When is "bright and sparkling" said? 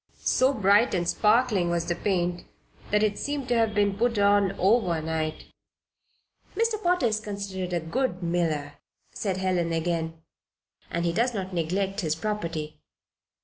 0.51-1.69